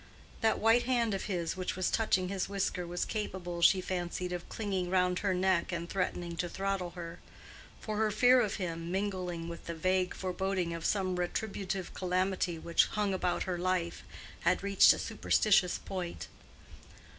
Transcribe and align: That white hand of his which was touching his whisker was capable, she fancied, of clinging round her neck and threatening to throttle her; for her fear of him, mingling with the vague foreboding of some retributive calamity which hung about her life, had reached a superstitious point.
That 0.41 0.57
white 0.57 0.85
hand 0.85 1.13
of 1.13 1.25
his 1.25 1.55
which 1.55 1.75
was 1.75 1.91
touching 1.91 2.27
his 2.27 2.49
whisker 2.49 2.87
was 2.87 3.05
capable, 3.05 3.61
she 3.61 3.81
fancied, 3.81 4.31
of 4.33 4.49
clinging 4.49 4.89
round 4.89 5.19
her 5.19 5.31
neck 5.35 5.71
and 5.71 5.87
threatening 5.87 6.35
to 6.37 6.49
throttle 6.49 6.89
her; 6.97 7.19
for 7.79 7.97
her 7.97 8.09
fear 8.09 8.41
of 8.41 8.55
him, 8.55 8.89
mingling 8.91 9.47
with 9.47 9.67
the 9.67 9.75
vague 9.75 10.15
foreboding 10.15 10.73
of 10.73 10.85
some 10.85 11.17
retributive 11.17 11.93
calamity 11.93 12.57
which 12.57 12.87
hung 12.87 13.13
about 13.13 13.43
her 13.43 13.59
life, 13.59 14.03
had 14.39 14.63
reached 14.63 14.91
a 14.91 14.97
superstitious 14.97 15.77
point. 15.77 16.27